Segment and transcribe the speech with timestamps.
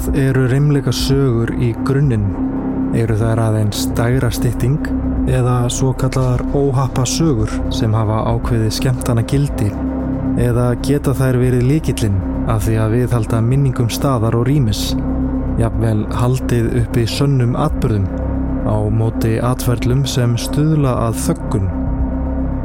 [0.00, 2.22] Hvað eru reymleika sögur í grunninn?
[2.96, 4.86] Eru þær aðeins dægra stytting
[5.28, 9.68] eða svo kallar óhappa sögur sem hafa ákveði skemmtana gildi?
[10.40, 12.16] Eða geta þær verið líkillinn
[12.48, 14.94] af því að viðhalda minningum staðar og rýmis?
[15.60, 18.08] Jafnvel haldið uppi sönnum atbyrðum
[18.64, 21.68] á móti atverðlum sem stuðla að þöggun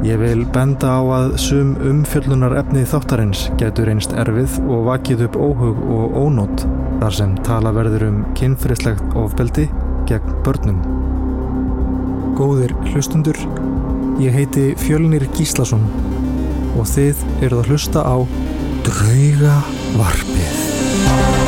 [0.08, 5.40] Ég vil benda á að sum umfjöllunar efnið þáttarins getur einst erfið og vakið upp
[5.50, 6.64] óhug og ónót
[7.00, 9.66] þar sem tala verður um kynfrislegt ofbeldi
[10.08, 10.80] gegn börnum.
[12.36, 13.38] Góðir hlustundur,
[14.22, 15.86] ég heiti Fjölnir Gíslason
[16.76, 18.16] og þið eruð að hlusta á
[18.86, 19.58] Drauga
[19.96, 21.45] Varpið.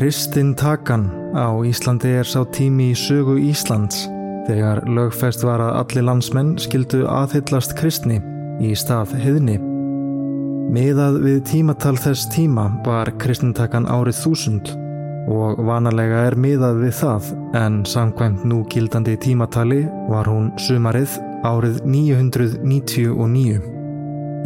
[0.00, 4.06] Kristinn Takan á Íslandi er sá tími í sögu Íslands
[4.46, 8.16] þegar lögfest var að allir landsmenn skildu aðhyllast kristni
[8.64, 9.58] í stað hiðni.
[10.72, 14.72] Miðað við tímatal þess tíma var Kristintakan árið þúsund
[15.28, 21.82] og vanalega er miðað við það en samkvæmt nú gildandi tímatali var hún sumarið árið
[21.84, 23.60] 999.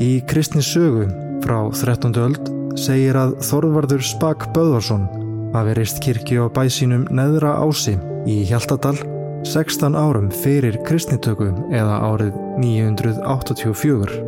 [0.02, 1.12] Í kristni sögu
[1.46, 2.10] frá 13.
[2.26, 5.22] öld segir að Þorvardur Spak Böðvarsson
[5.54, 7.94] hafi reist kirkju á bæsínum neðra ási
[8.26, 8.96] í Hjaltadal
[9.44, 14.18] 16 árum fyrir kristnitöku eða árið 984.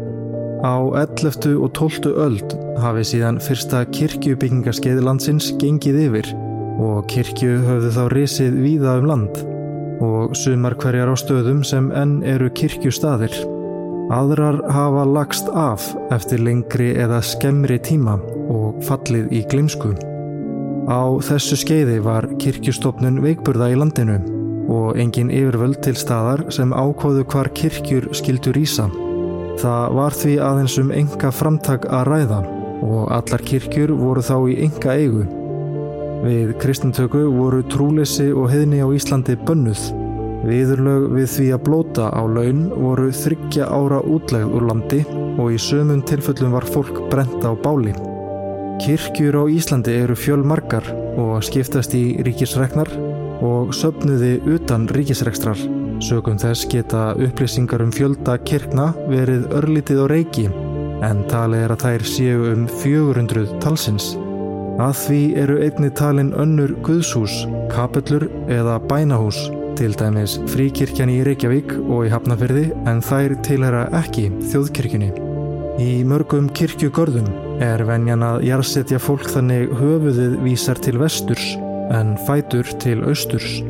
[0.63, 1.57] Á 11.
[1.57, 2.13] og 12.
[2.15, 6.33] öld hafi síðan fyrsta kirkjubyggingarskeið landsins gengið yfir
[6.83, 9.43] og kirkju höfðu þá risið víða um land
[10.05, 13.33] og sumar hverjar á stöðum sem enn eru kirkjustaðir.
[14.13, 18.21] Aðrar hafa lagst af eftir lengri eða skemmri tíma
[18.53, 19.97] og fallið í glimsku.
[20.87, 24.21] Á þessu skeiði var kirkjustofnun veikburða í landinu
[24.71, 28.87] og engin yfirvöld til staðar sem ákváðu hvar kirkjur skildur ísa.
[29.59, 32.41] Það var því aðeins um enga framtak að ræða
[32.87, 35.27] og allar kirkjur voru þá í enga eigu.
[36.23, 39.89] Við kristintöku voru trúleysi og heðni á Íslandi bönnuð.
[40.47, 45.03] Viðurlög við því að blóta á laun voru þryggja ára útlegð úr landi
[45.35, 47.97] og í sömum tilfellum var fólk brent á báli.
[48.77, 50.85] Kirkjur á Íslandi eru fjölmarkar
[51.17, 52.91] og skiptast í ríkisregnar
[53.45, 55.59] og söpnuði utan ríkisregstrar.
[56.05, 60.47] Sögum þess geta upplýsingar um fjölda kirkna verið örlítið á reiki
[61.07, 64.13] en talið er að þær séu um 400 talsins.
[64.77, 71.73] Að því eru einni talin önnur guðshús, kapellur eða bænahús, til dæmis fríkirkjan í Reykjavík
[71.81, 75.11] og í Hafnafyrði en þær tilhera ekki þjóðkirkjunni.
[75.81, 81.55] Í mörgum kirkjugörðum er venjan að jarðsetja fólk þannig höfuðið vísar til vesturs
[81.95, 83.61] en fætur til austurs.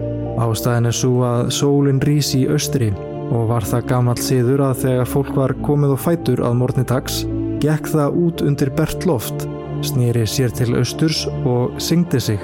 [0.43, 2.91] Ástæðin er svo að sólinn rýs í austri
[3.27, 7.23] og var það gammal siður að þegar fólk var komið á fætur að morgni dags,
[7.63, 9.47] gekk það út undir bert loft,
[9.87, 12.43] snýri sér til austurs og syngdi sig.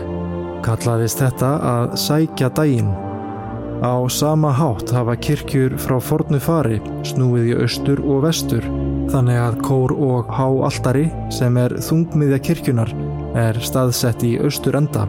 [0.62, 2.92] Kallaðist þetta að sækja daginn.
[3.82, 8.62] Á sama hátt hafa kirkjur frá fornu fari snúið í austur og vestur
[9.12, 12.92] þannig að kór og háaltari sem er þungmiðja kirkjunar
[13.38, 15.04] er staðsett í austur enda.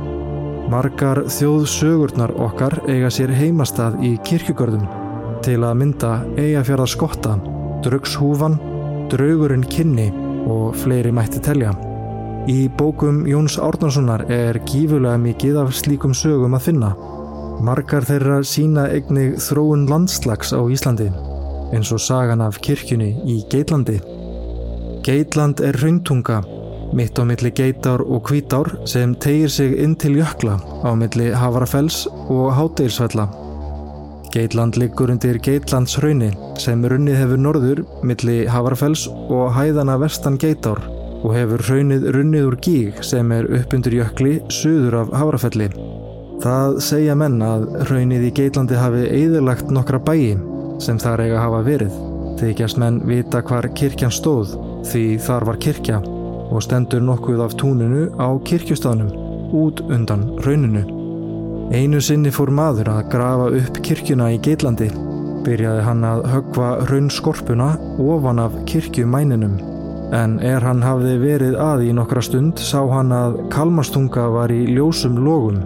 [0.72, 4.86] Margar þjóðsögurnar okkar eiga sér heimastað í kirkjugörðum
[5.44, 7.34] til að mynda eigafjörða skotta,
[7.84, 8.60] draugshúfan,
[9.12, 10.10] draugurinn kynni
[10.48, 11.74] og fleiri mætti telja.
[12.48, 16.96] Í bókum Jóns Árnarssonar er gífulega mikið af slíkum sögum að finna.
[17.64, 21.12] Margar þeirra sína eignig þróun landslags á Íslandi
[21.74, 24.00] eins og sagan af kirkjunni í Geitlandi.
[25.04, 26.44] Geitland er rauntunga
[26.94, 32.06] mitt á milli geitar og kvítár sem tegir sig inn til jökla á milli Havarafells
[32.30, 33.28] og Hádeilsfella.
[34.34, 40.82] Geitland liggur undir Geitlandsrauni sem runnið hefur norður milli Havarafells og hæðana vestan geitar
[41.24, 45.70] og hefur raunnið runnið úr gíg sem er upp undir jökli suður af Havarafelli.
[46.44, 51.62] Það segja menn að raunnið í Geitlandi hafi eðurlagt nokkra bæi sem þar eiga hafa
[51.66, 51.94] verið.
[52.40, 54.56] Þykjast menn vita hvar kirkjan stóð
[54.90, 56.02] því þar var kirkja
[56.54, 59.14] og stendur nokkuð af túninu á kirkjustaðnum
[59.54, 60.84] út undan rauninu.
[61.74, 64.90] Einu sinni fór maður að grafa upp kirkjuna í Geitlandi.
[65.44, 67.70] Byrjaði hann að högva raunskorpuna
[68.02, 69.56] ofan af kirkjumæninum.
[70.14, 74.66] En er hann hafði verið að í nokkra stund sá hann að kalmastunga var í
[74.70, 75.64] ljósum logum.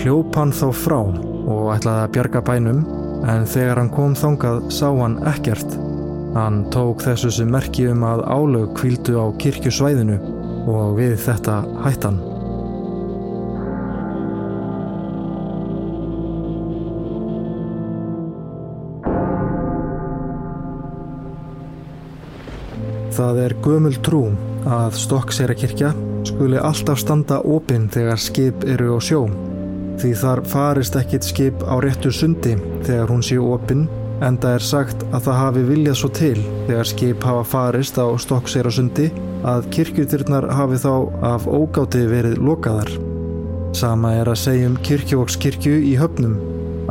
[0.00, 2.80] Hljóp hann þá frá og ætlaði að bjarga bænum
[3.24, 5.76] en þegar hann kom þangað sá hann ekkert.
[6.36, 10.18] Hann tók þessu sem merki um að álög kvíldu á kirkjusvæðinu
[10.68, 12.18] og við þetta hættan.
[23.16, 24.26] Það er gömul trú
[24.68, 25.94] að Stokkseirakirkja
[26.28, 29.45] skuli alltaf standa opinn þegar skip eru á sjó.
[29.96, 33.86] Því þar farist ekkit skip á réttu sundi þegar hún sé opinn
[34.24, 39.10] Enda er sagt að það hafi viljað svo til þegar skip hafa farist á Stokkseyra-sundi
[39.44, 40.92] að kirkjutirnar hafi þá
[41.34, 42.88] af ógáti verið lokaðar.
[43.76, 46.38] Sama er að segja um kirkjuvókskirkju í höfnum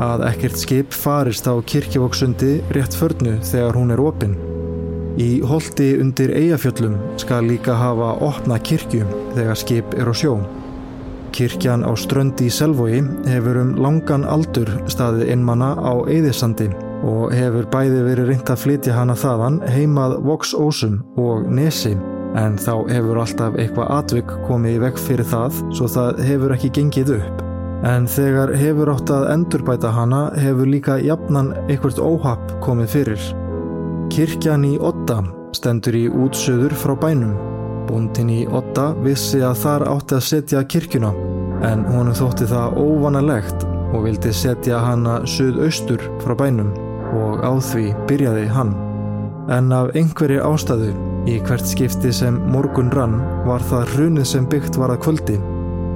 [0.05, 4.37] að ekkert skip farist á kirkjuvóksundi rétt förnu þegar hún er opinn.
[5.17, 10.37] Í holdi undir eigafjöllum skal líka hafa opna kirkju þegar skip er á sjó.
[11.35, 16.69] Kirkjan á ströndi í Selvogi hefur um langan aldur staðið innmanna á Eðisandi
[17.03, 21.91] og hefur bæði verið reynd að flytja hana þaðan heimað Vox-Ósum og Nesi
[22.39, 26.71] en þá hefur alltaf eitthvað atvik komið í vekk fyrir það svo það hefur ekki
[26.77, 27.43] gengið upp.
[27.85, 33.27] En þegar hefur átt að endurbæta hana hefur líka jafnan eitthvað óhapp komið fyrir.
[34.13, 35.19] Kirkjan í Otta
[35.55, 37.35] stendur í útsöður frá bænum.
[37.85, 41.11] Búndin í Otta vissi að þar átti að setja kirkjuna
[41.65, 43.65] en honum þótti það óvanalegt
[43.95, 46.73] og vildi setja hana söðaustur frá bænum
[47.15, 48.73] og á því byrjaði hann.
[49.53, 50.91] En af einhverju ástæðu
[51.29, 55.39] í hvert skipti sem morgun rann var það hrunið sem byggt var að kvöldi.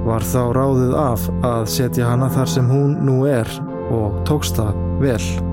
[0.06, 3.50] Var þá ráðið af að setja hana þar sem hún nú er
[3.90, 5.49] og tókst það vel.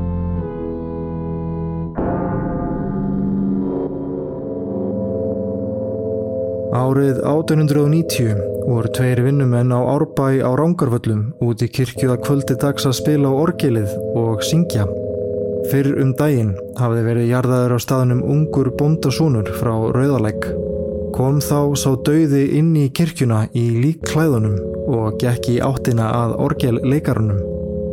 [6.88, 12.88] Árið 1890 voru tveir vinnumenn á Árbæ á Rángarvöllum út í kirkju að kvöldi dags
[12.88, 14.86] að spila á orgelið og syngja.
[15.68, 20.48] Fyrr um daginn hafði verið jarðaður á staðnum ungur bondasúnur frá Rauðalegg.
[21.18, 24.58] Kom þá sá dauði inn í kirkjuna í líkklæðunum
[24.88, 27.42] og gekk í áttina að orgelleikarunum.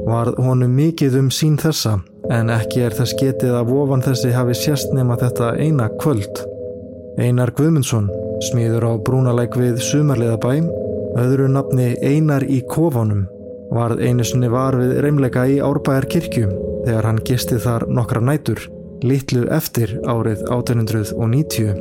[0.07, 1.99] Varð honum mikið um sín þessa
[2.31, 6.45] en ekki er þess getið að vofan þessi hafi sérst nema þetta eina kvöld.
[7.19, 8.09] Einar Guðmundsson,
[8.43, 10.65] smíður á brúnalegg við Sumarleðabæ,
[11.21, 13.27] öðru nafni Einar í kofanum,
[13.75, 16.55] varð einu sinni var við reymleika í Árbæjar kirkjum
[16.85, 18.61] þegar hann gisti þar nokkra nætur,
[19.05, 21.75] litlu eftir árið 1890.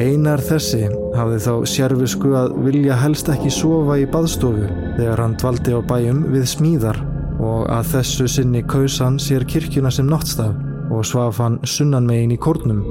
[0.00, 0.86] Einar þessi
[1.18, 6.24] hafði þá sérfisku að vilja helst ekki sofa í baðstofu þegar hann dvaldi á bæjum
[6.30, 7.00] við smíðar
[7.40, 10.54] og að þessu sinni kaus hann sér kirkjuna sem náttstaf
[10.90, 12.82] og svaf hann sunnanmegin í kórnum.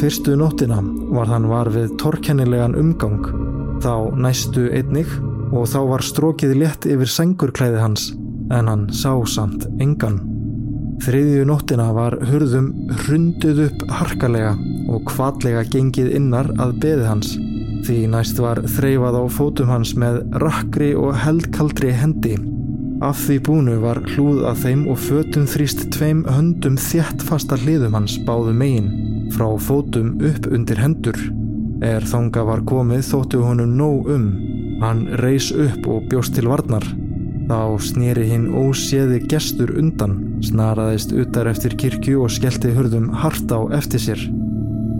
[0.00, 0.78] Fyrstu nóttina
[1.12, 3.26] var hann var við torkennilegan umgang,
[3.84, 5.10] þá næstu einnig
[5.52, 8.06] og þá var strókið létt yfir sengurklæði hans
[8.48, 10.16] en hann sá samt engan.
[11.04, 12.70] Þriðju nóttina var hurðum
[13.02, 14.54] hrunduð upp harkalega
[14.88, 17.36] og kvallega gengið innar að beði hans.
[17.84, 22.38] Því næst var þreifað á fótum hans með rakkri og heldkaldri hendi.
[23.04, 28.00] Af því búnu var hlúð að þeim og fötum þrýst tveim höndum þjætt fasta hliðum
[28.00, 31.18] hans báðu megin, frá fótum upp undir hendur.
[31.80, 34.26] Er þanga var komið þóttu honum nóg um.
[34.80, 36.84] Hann reys upp og bjóst til varnar.
[37.50, 43.58] Þá snýri hinn óséði gestur undan, snaraðist utar eftir kirkju og skellti hurðum hart á
[43.80, 44.22] eftir sér.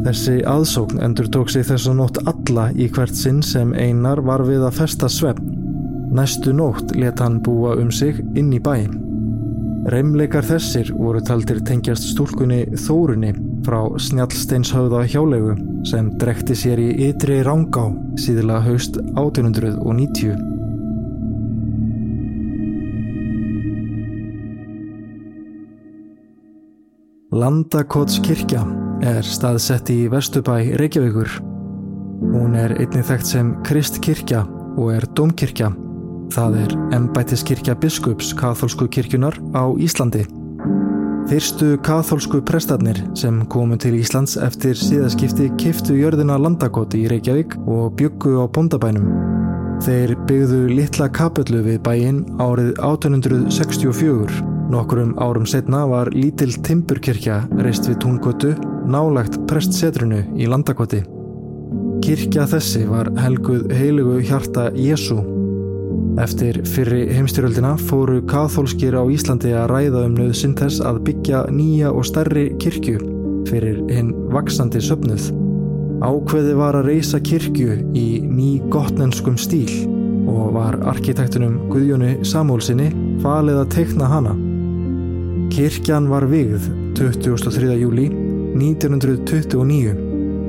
[0.00, 4.42] Þessi aðsókn endur tók sig þess að nótt alla í hvert sinn sem einar var
[4.48, 5.52] við að festa svefn.
[6.16, 8.88] Næstu nótt let hann búa um sig inn í bæ.
[9.92, 13.30] Reymleikar þessir voru taldir tengjast stúlkunni Þórunni
[13.66, 15.56] frá Snjallsteinshauða hjálegu
[15.88, 17.88] sem drekti sér í ytri rángá
[18.20, 20.50] síðila haust 1890.
[27.30, 28.64] Landakotskirkja
[29.06, 31.30] er staðsett í Vestubæ Reykjavíkur.
[32.34, 34.42] Hún er einnig þekkt sem Kristkirkja
[34.74, 35.70] og er domkirkja.
[36.34, 40.26] Það er embættiskirkja biskups katholsku kirkjunar á Íslandi.
[41.28, 47.92] Fyrstu katholsku prestarnir sem komu til Íslands eftir síðaskipti kiftu jörðina landakoti í Reykjavík og
[48.00, 49.04] byggu á bondabænum.
[49.84, 54.40] Þeir byggðu litla kapöllu við bæinn árið 1864.
[54.70, 58.54] Nokkurum árum setna var lítil Timburkirkja reist við túnkotu
[58.90, 61.02] nálagt prestsetrunu í landakoti.
[62.00, 65.20] Kirkja þessi var helguð heilugu hjarta Jésu.
[66.18, 71.92] Eftir fyrri heimstyröldina fóru kathólskir á Íslandi að ræða um nöðsinn þess að byggja nýja
[71.94, 72.98] og stærri kirkju
[73.46, 75.30] fyrir hinn vaksandi söpnuð.
[76.02, 79.70] Ákveði var að reysa kirkju í ný gottnenskum stíl
[80.30, 82.90] og var arkitektunum Guðjóni Samúlsinni
[83.22, 84.34] falið að teikna hana.
[85.54, 87.74] Kirkjan var vigð 23.
[87.84, 88.10] júli
[88.58, 89.94] 1929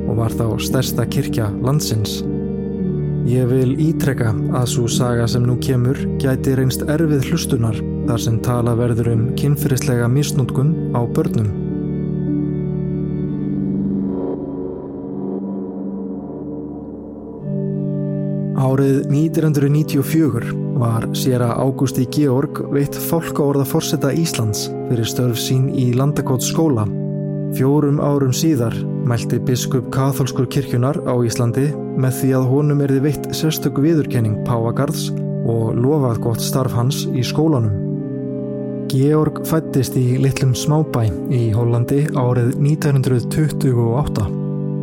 [0.10, 2.22] og var þá stærsta kirkja landsins.
[3.30, 7.76] Ég vil ítrekka að svo saga sem nú kemur gæti reynst erfið hlustunar
[8.08, 11.52] þar sem tala verður um kynferðislega misnútkun á börnum.
[18.62, 25.92] Árið 1994 var sér að Ágústi Georg veitt fólkaorða fórseta Íslands fyrir störf sín í
[25.94, 26.88] Landakóts skóla
[27.52, 31.66] Fjórum árum síðar mælti biskup katholskur kirkjunar á Íslandi
[32.00, 35.10] með því að honum erði veitt sérstöku viðurkenning Páagarðs
[35.52, 37.74] og lofað gott starf hans í skólanum.
[38.92, 44.28] Georg fættist í litlum smábæ í Hollandi árið 1928.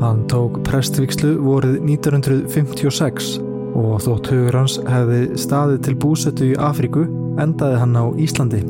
[0.02, 3.38] Hann tók prestvikslu vorið 1956
[3.78, 7.06] og þótt hugur hans hefði staðið til búsettu í Afríku
[7.40, 8.62] endaði hann á Íslandi.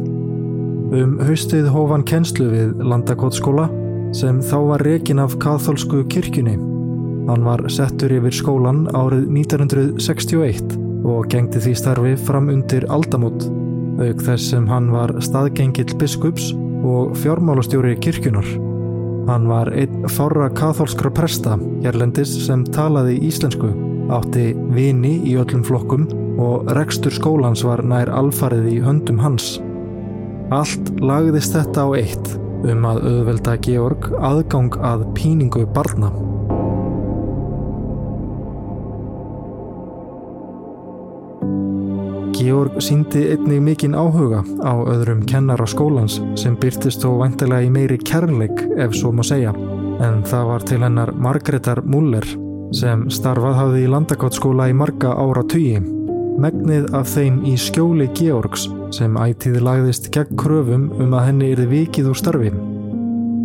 [0.89, 3.69] Um haustið hóf hann kennslu við Landakótskóla
[4.17, 6.57] sem þá var rekin af katholsku kirkjunni.
[7.29, 13.45] Hann var settur yfir skólan árið 1961 og gengdi því starfi fram undir aldamót,
[14.01, 16.55] auk þess sem hann var staðgengill biskups
[16.87, 18.49] og fjármálastjóri kirkjunar.
[19.29, 23.75] Hann var einn fára katholskra presta hérlendis sem talaði íslensku,
[24.15, 26.09] átti vini í öllum flokkum
[26.41, 29.59] og rekstur skólans var nær alfarið í höndum hans.
[30.55, 36.11] Allt lagðist þetta á eitt um að auðvelda Georg aðgang að píningu barna.
[42.39, 47.99] Georg síndi einnig mikinn áhuga á öðrum kennara skólans sem byrtist þó vantilega í meiri
[47.99, 49.53] kærleik ef svo má segja.
[49.99, 52.27] En það var til hennar Margreðar Muller
[52.73, 55.98] sem starfað hafði í landakáttskóla í marga ára tugi.
[56.39, 61.67] Megnið af þeim í skjóli Georgs sem ætíði lagðist gegn kröfum um að henni erði
[61.73, 62.53] vikið úr starfi.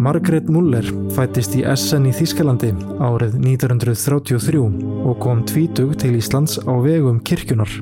[0.03, 0.85] Margret Muller
[1.15, 2.69] fættist í Essen í Þískalandi
[3.01, 4.61] árið 1933
[5.09, 7.73] og kom tvítug til Íslands á vegum kirkjunar.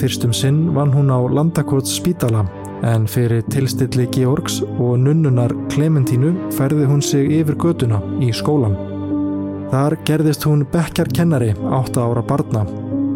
[0.00, 2.42] Fyrstum sinn vann hún á Landakots spítala
[2.82, 8.74] en fyrir tilstilli Georgs og nunnunar Clementínu ferði hún sig yfir göduna í skólan.
[9.70, 12.66] Þar gerðist hún bekkjarkennari 8 ára barna,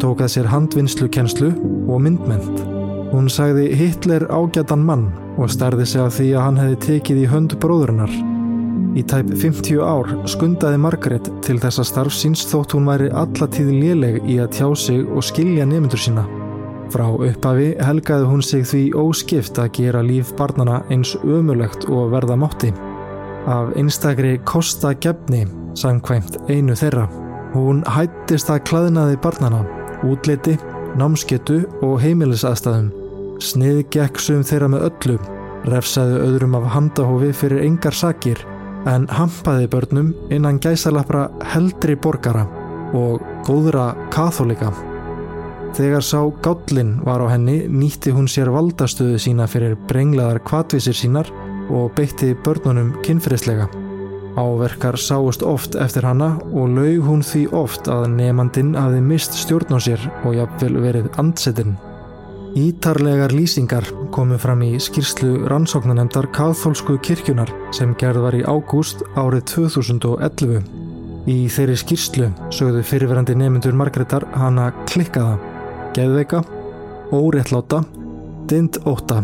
[0.01, 1.51] tókað sér handvinnslukennslu
[1.87, 2.63] og myndment.
[3.11, 7.29] Hún sagði Hitler ágætan mann og starði sig að því að hann hefði tekið í
[7.31, 8.17] hönd bróðurinnar.
[8.97, 14.39] Í tæp 50 ár skundaði Margaret til þessa starfsins þótt hún væri allatíð léleg í
[14.41, 16.25] að tjá sig og skilja nemyndur sína.
[16.91, 22.39] Frá upphafi helgaði hún sig því óskipt að gera líf barnana eins ömulegt og verða
[22.39, 22.71] mátti.
[23.47, 25.45] Af einstakri Kosta Gefni
[25.77, 27.07] samkvæmt einu þeirra.
[27.53, 29.61] Hún hættist að klaðnaði barnana,
[30.05, 30.57] útliti
[30.97, 32.91] námsketu og heimilisaðstæðum.
[33.43, 35.17] Snið gekk sum þeirra með öllu,
[35.69, 38.41] refsaði öðrum af handahófi fyrir engar sakir,
[38.87, 42.45] en hampaði börnum innan gæsalapra heldri borgara
[42.97, 44.71] og góðra katholika.
[45.77, 51.29] Þegar sá gállin var á henni nýtti hún sér valdastöðu sína fyrir brenglaðar kvatvísir sínar
[51.69, 53.67] og beitti börnunum kynferðislega.
[54.37, 59.73] Áverkar sáust oft eftir hanna og laug hún því oft að nefnandin hafi mist stjórn
[59.73, 61.71] á sér og jafnvel verið andsettinn.
[62.57, 69.43] Ítarlegar lýsingar komu fram í skýrslu rannsóknanemdar Kathólsku kirkjunar sem gerð var í ágúst árið
[69.55, 70.61] 2011.
[71.25, 75.39] Í þeirri skýrslu sögðu fyrirverandi nefnendur Margreðar hana klikkaða,
[75.97, 76.43] geðveika,
[77.09, 77.81] óréttláta,
[78.45, 79.23] dind óta,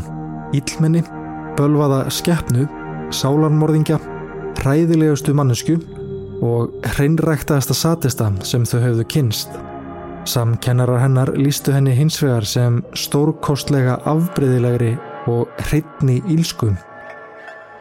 [0.57, 1.05] ílmenni,
[1.53, 2.65] bölvaða skeppnu,
[3.13, 4.01] sálarmorðingja
[4.63, 5.75] hræðilegustu mannesku
[6.43, 9.51] og hreinræktaðasta satista sem þau höfðu kynst.
[10.29, 14.93] Samkennarar hennar lístu henni hins vegar sem stórkostlega afbreyðilegri
[15.27, 16.71] og hreitni ílsku.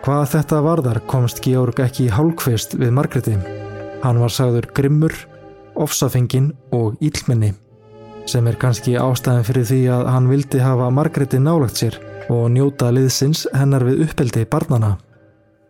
[0.02, 3.36] Hvað þetta varðar komst Georg ekki í hálkvist við Margreti.
[4.02, 5.14] Hann var sagður grimmur,
[5.78, 7.54] ofsafengin og ílmenni
[8.28, 11.96] sem er kannski ástæðin fyrir því að hann vildi hafa Margreti nálagt sér
[12.30, 14.96] og njóta liðsins hennar við uppeldi barnana.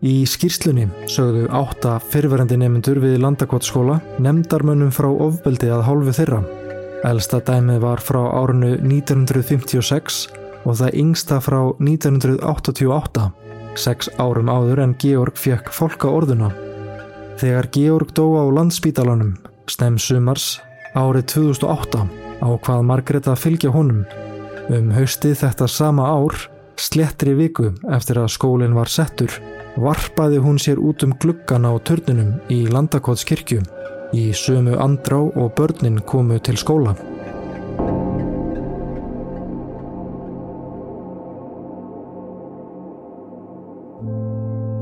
[0.02, 6.40] Í skýrslunni sögðu átta fyrverandi nefnendur við Landakotskóla nefndarmönnum frá ofbeldi að hálfu þeirra.
[7.06, 10.18] Elsta dæmið var frá árinu 1956
[10.66, 13.28] og það yngsta frá 1988,
[13.78, 16.50] sex árum áður en Georg fekk fólka orðuna.
[17.38, 19.36] Þegar Georg dó á landsbítalanum,
[19.70, 20.56] snem sumars,
[20.98, 22.02] árið 2008
[22.42, 24.02] á hvað Margreta fylgja honum.
[24.66, 26.34] Um hausti þetta sama ár,
[26.74, 29.30] slettri viku eftir að skólinn var settur,
[29.76, 33.62] varpaði hún sér út um gluggan á törnunum í Landakotskirkju.
[34.12, 36.92] Í sömu andrá og börnin komu til skóla.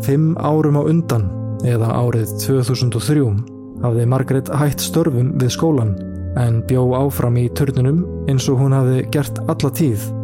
[0.02, 1.28] Fimm árum á undan,
[1.62, 3.26] eða árið 2003,
[3.84, 5.94] hafði Margret hætt störfum við skólan
[6.38, 10.19] en bjó áfram í törnunum eins og hún hafði gert alla tíð.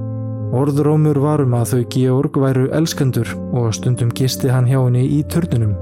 [0.55, 5.75] Orðrómur varum að þau Georg væru elskendur og stundum gisti hann hjá henni í törnunum.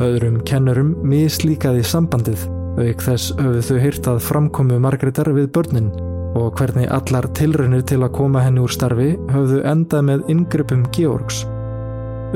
[0.00, 2.44] Öðrum kennurum mislíkaði sambandið,
[2.80, 5.90] auk þess höfðu þau hýrt að framkomu Margreðar við börnin
[6.38, 11.42] og hvernig allar tilraunir til að koma henni úr starfi höfðu endað með yngrypum Georgs.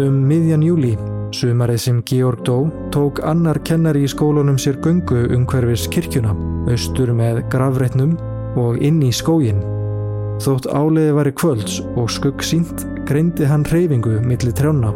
[0.01, 0.95] Um miðjan júli,
[1.37, 2.57] sumarið sem Georg dó,
[2.95, 6.35] tók annar kennari í skólunum sér gungu umhverfis kirkjuna,
[6.73, 8.17] austur með gravreitnum
[8.59, 9.74] og inn í skógin.
[10.43, 14.91] Þótt áleiði var í kvölds og skugg sínt greindi hann reyfingu millir trjána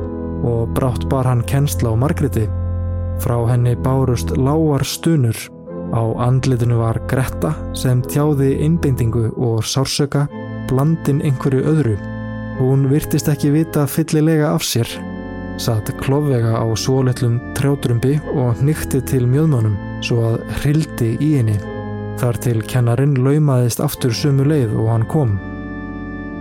[0.49, 2.47] og brátt bar hann kennsla á Margreti.
[3.23, 5.37] Frá henni bárust lágar stunur.
[5.88, 10.26] Á andlitinu var Greta sem tjáði innbindingu og sársöka
[10.68, 11.97] blandin einhverju öðru.
[12.59, 14.90] Hún virtist ekki vita fyllilega af sér.
[15.59, 21.78] Satt klofvega á svolitlum trjátrumbi og nýtti til mjöðmánum svo að hrildi í henni.
[22.18, 25.37] Þar til kennarinn laumaðist aftur sumu leið og hann kom.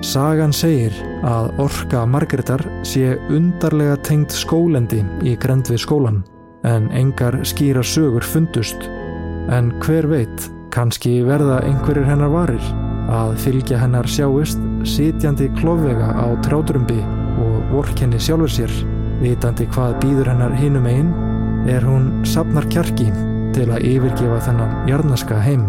[0.06, 6.24] Sagan segir að orka Margreðar sé undarlega tengt skólendi í grend við skólan
[6.66, 8.90] en engar skýra sögur fundust.
[9.54, 12.74] En hver veit, kannski verða einhverjir hennar varir
[13.14, 17.00] að fylgja hennar sjáist sitjandi klófvega á trádrömbi
[17.46, 18.78] og vorkenni sjálfur sér,
[19.22, 21.16] vitandi hvað býður hennar hinum einn
[21.70, 23.12] er hún sapnar kjarki
[23.56, 25.68] til að yfirgefa þennan jarnaska heim.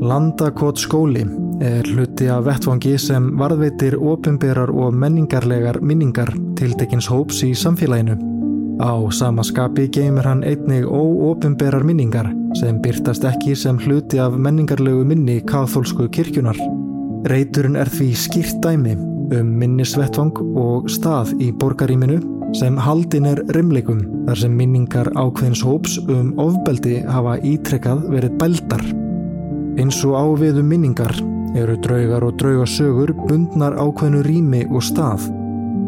[0.00, 1.22] Landakot skóli
[1.60, 8.16] er hluti af vettfangi sem varðveitir ofinberar og menningarlegar minningar tiltekins hóps í samfélaginu.
[8.80, 15.04] Á sama skapi geymir hann einnig óofinberar minningar sem byrtast ekki sem hluti af menningarlegu
[15.04, 16.56] minni kathólsku kirkjunar.
[17.28, 18.94] Reiturinn er því skýrt dæmi
[19.36, 22.18] um minnisvettvang og stað í borgaríminu
[22.56, 28.86] sem haldin er rimleikum þar sem minningar ákveðins hóps um ofbeldi hafa ítrekkað verið bældar.
[29.78, 31.14] Eins og áviðum minningar
[31.60, 35.28] eru draugar og draugasögur bundnar ákveðinu rými og stað.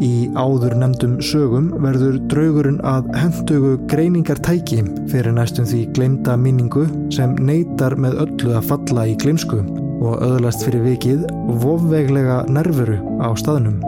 [0.03, 7.37] Í áður nefndum sögum verður draugurinn að hendugu greiningartæki fyrir næstum því glemda minningu sem
[7.41, 9.63] neytar með öllu að falla í glimsku
[10.03, 11.25] og öðlast fyrir vikið
[11.63, 13.79] vofveglega nervuru á staðnum.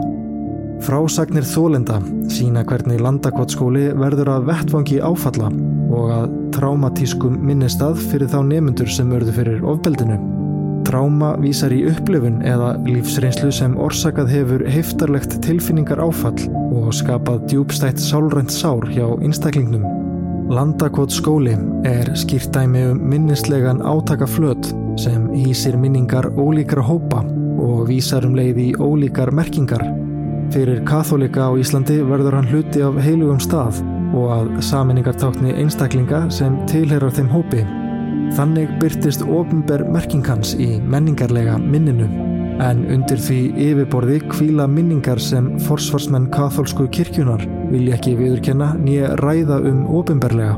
[0.84, 2.00] Frásagnir þólenda
[2.32, 5.48] sína hvernig landakotskóli verður að vettfangi áfalla
[5.96, 10.18] og að traumatískum minnistað fyrir þá nemyndur sem örðu fyrir ofbeldinu.
[10.86, 16.38] Tráma vísar í upplifun eða lífsreynslu sem orsakað hefur heftarlegt tilfinningar áfall
[16.70, 19.86] og skapað djúbstætt sálrænt sár hjá einstaklingnum.
[20.52, 21.56] Landakot skóli
[21.88, 27.22] er skýrt dæmi um minnislegan átaka flöt sem hýsir minningar ólíkra hópa
[27.60, 29.82] og vísar um leið í ólíkar merkingar.
[30.54, 33.80] Fyrir katholika á Íslandi verður hann hluti af heilugum stað
[34.16, 37.64] og að saminningartákni einstaklinga sem tilherar þeim hópi.
[38.36, 42.08] Þannig byrtist ofinber merkingans í menningarlega minninu
[42.62, 49.60] en undir því yfirborði kvíla minningar sem forsvarsmenn katholsku kirkjunar vilja ekki viðurkenna nýja ræða
[49.70, 50.56] um ofinberlega.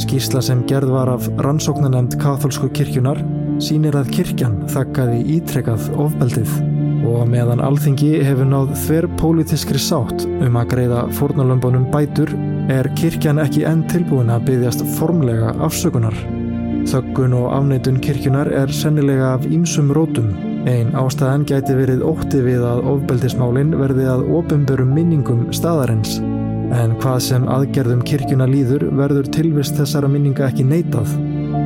[0.00, 3.20] Skísla sem gerð var af rannsóknanemnd katholsku kirkjunar
[3.62, 6.56] sínir að kirkjan þakkaði ítrekað ofbeldið
[7.06, 12.32] og meðan alþingi hefur náð þver pólitískri sátt um að greiða fórnalömbunum bætur
[12.72, 16.16] er kirkjan ekki enn tilbúin að byggjast formlega afsökunar.
[16.86, 20.32] Þöggun og afneitun kirkjunar er sennilega af ímsum rótum.
[20.70, 26.18] Einn ástæðan gæti verið ótti við að ofbeldismálinn verði að ofinbörum minningum staðarins.
[26.74, 31.10] En hvað sem aðgerðum kirkjuna líður verður tilvist þessara minninga ekki neitað.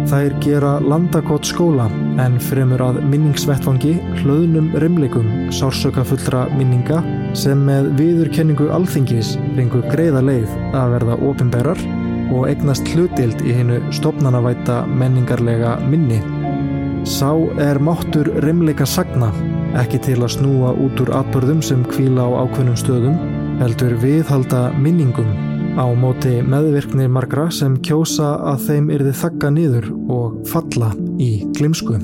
[0.09, 1.87] Þær gera landakott skóla
[2.23, 7.03] en fremur að minningsvettfangi hlöðnum rimleikum sársöka fullra minninga
[7.37, 11.83] sem með viðurkenningu alþingis fengu greiða leið að verða ofinberar
[12.31, 16.23] og egnast hlutild í hennu stopnanavæta menningarlega minni.
[17.09, 19.31] Sá er máttur rimleika sagna,
[19.81, 23.23] ekki til að snúa út úr atbörðum sem kvíla á ákveðnum stöðum,
[23.61, 25.50] heldur viðhalda minningum
[25.81, 31.97] á móti meðvirknir margra sem kjósa að þeim yrði þakka niður og falla í glimsku.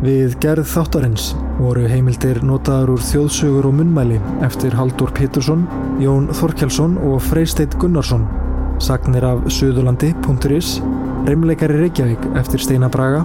[0.00, 1.26] Við gerð þáttarins
[1.58, 4.16] voru heimildir notaður úr þjóðsugur og munnmæli
[4.46, 5.66] eftir Haldur Pétursson,
[6.00, 8.24] Jón Þorkjálsson og Freisteit Gunnarsson,
[8.80, 10.78] sagnir af Suðurlandi.is
[11.26, 13.20] Rimleikari Reykjavík eftir Steina Braga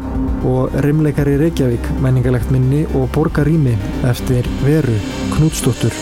[0.45, 3.77] og Rimleikari Reykjavík menningalegt minni og Borgarými
[4.11, 4.99] eftir Veru
[5.35, 5.95] Knútsdóttur.